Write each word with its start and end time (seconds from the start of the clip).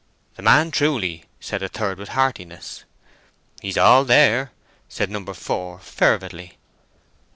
"The 0.35 0.41
man, 0.41 0.71
truly!" 0.71 1.25
said 1.39 1.61
a 1.61 1.67
third, 1.69 1.99
with 1.99 2.09
heartiness. 2.17 2.85
"He's 3.61 3.77
all 3.77 4.03
there!" 4.03 4.49
said 4.89 5.11
number 5.11 5.35
four, 5.35 5.77
fervidly. 5.77 6.57